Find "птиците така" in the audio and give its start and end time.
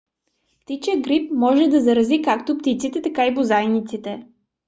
2.57-3.27